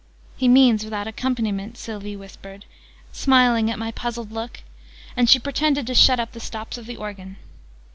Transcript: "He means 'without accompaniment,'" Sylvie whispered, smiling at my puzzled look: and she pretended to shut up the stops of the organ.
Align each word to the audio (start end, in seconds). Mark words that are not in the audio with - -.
"He 0.35 0.47
means 0.47 0.83
'without 0.83 1.05
accompaniment,'" 1.05 1.77
Sylvie 1.77 2.15
whispered, 2.15 2.65
smiling 3.11 3.69
at 3.69 3.77
my 3.77 3.91
puzzled 3.91 4.31
look: 4.31 4.61
and 5.15 5.29
she 5.29 5.37
pretended 5.37 5.85
to 5.85 5.93
shut 5.93 6.19
up 6.19 6.31
the 6.31 6.39
stops 6.39 6.75
of 6.79 6.87
the 6.87 6.97
organ. 6.97 7.37